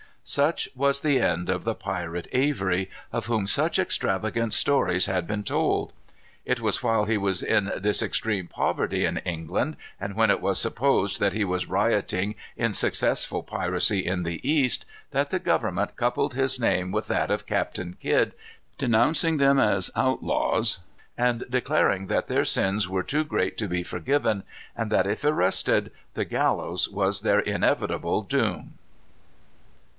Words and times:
Such 0.23 0.67
was 0.75 1.01
the 1.01 1.19
end 1.19 1.47
of 1.49 1.63
the 1.63 1.75
pirate 1.75 2.27
Avery, 2.31 2.89
of 3.11 3.25
whom 3.25 3.45
such 3.45 3.77
extravagant 3.77 4.53
stories 4.53 5.05
had 5.07 5.27
been 5.27 5.43
told. 5.43 5.93
It 6.45 6.59
was 6.59 6.81
while 6.81 7.05
he 7.05 7.17
was 7.17 7.43
in 7.43 7.71
this 7.77 8.01
extreme 8.01 8.45
of 8.45 8.51
poverty 8.51 9.03
in 9.05 9.17
England, 9.19 9.77
and 9.99 10.15
when 10.15 10.31
it 10.31 10.41
was 10.41 10.59
supposed 10.59 11.19
that 11.19 11.33
he 11.33 11.43
was 11.43 11.67
rioting 11.67 12.33
in 12.55 12.73
successful 12.73 13.43
piracy 13.43 14.05
in 14.05 14.23
the 14.23 14.47
East, 14.49 14.85
that 15.11 15.29
the 15.31 15.37
Government 15.39 15.95
coupled 15.95 16.33
his 16.33 16.59
name 16.59 16.91
with 16.91 17.07
that 17.07 17.29
of 17.29 17.45
Captain 17.45 17.95
Kidd, 17.99 18.33
denouncing 18.79 19.37
them 19.37 19.59
as 19.59 19.91
outlaws, 19.95 20.79
and 21.17 21.45
declaring 21.49 22.07
that 22.07 22.25
their 22.27 22.45
sins 22.45 22.87
were 22.89 23.03
too 23.03 23.23
great 23.23 23.57
to 23.57 23.67
be 23.67 23.83
forgiven, 23.83 24.43
and 24.75 24.91
that 24.91 25.05
if 25.07 25.23
arrested, 25.23 25.91
the 26.13 26.25
gallows 26.25 26.89
was 26.89 27.21
their 27.21 27.39
inevitable 27.39 28.21
doom. 28.23 28.75